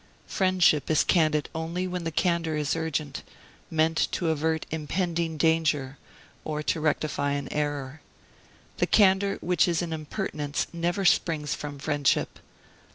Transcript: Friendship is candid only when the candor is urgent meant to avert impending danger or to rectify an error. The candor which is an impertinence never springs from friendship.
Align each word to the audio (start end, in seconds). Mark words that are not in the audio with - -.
Friendship 0.25 0.89
is 0.89 1.03
candid 1.03 1.47
only 1.53 1.85
when 1.85 2.05
the 2.05 2.11
candor 2.11 2.55
is 2.55 2.75
urgent 2.75 3.21
meant 3.69 4.07
to 4.13 4.29
avert 4.29 4.65
impending 4.71 5.37
danger 5.37 5.99
or 6.43 6.63
to 6.63 6.79
rectify 6.79 7.33
an 7.33 7.47
error. 7.53 8.01
The 8.77 8.87
candor 8.87 9.37
which 9.41 9.67
is 9.67 9.83
an 9.83 9.93
impertinence 9.93 10.65
never 10.73 11.05
springs 11.05 11.53
from 11.53 11.77
friendship. 11.77 12.39